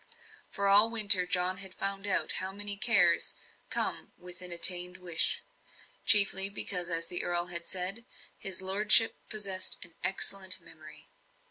For, 0.49 0.67
all 0.67 0.89
winter, 0.89 1.27
John 1.27 1.57
had 1.57 1.75
found 1.75 2.07
out 2.07 2.31
how 2.41 2.51
many 2.51 2.75
cares 2.75 3.35
come 3.69 4.11
with 4.17 4.41
an 4.41 4.51
attained 4.51 4.97
wish. 4.97 5.43
Chiefly, 6.07 6.49
because, 6.49 6.89
as 6.89 7.05
the 7.05 7.23
earl 7.23 7.49
had 7.53 7.67
said, 7.67 8.03
his 8.35 8.63
lordship 8.63 9.15
possessed 9.29 9.77
an 9.85 9.93
"excellent 10.03 10.59
memory." 10.59 11.11